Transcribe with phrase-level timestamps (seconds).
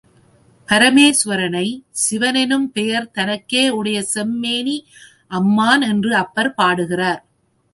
[0.67, 1.67] பரமேசுவரனை,
[2.03, 4.77] சிவனெனும் பெயர் தனக்கே உடைய செம்மேனி
[5.29, 7.21] அம்மான் என்று அப்பர் பாடுகிறார்.